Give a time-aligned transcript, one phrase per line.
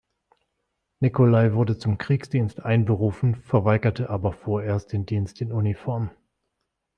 [0.99, 6.09] Nicolai wurde zum Kriegsdienst einberufen, verweigerte aber vorerst den Dienst in Uniform.